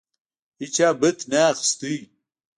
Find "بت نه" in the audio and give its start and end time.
0.99-1.39